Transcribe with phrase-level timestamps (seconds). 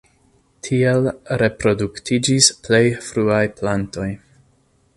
[0.67, 1.09] Tiel
[1.41, 4.09] reproduktiĝis plej fruaj plantoj.